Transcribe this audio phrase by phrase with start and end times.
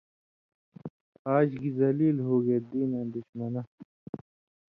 [1.35, 3.61] آج گی ذلیل ہوگے دِیناں دُشمنہ